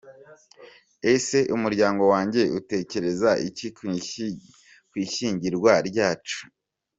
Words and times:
Ese 1.13 1.37
umuryango 1.55 2.03
wanjye 2.13 2.41
utekereza 2.59 3.29
iki 3.47 3.67
ku 4.87 4.95
ishyingiranwa 5.03 5.73
ryacu?. 5.89 6.39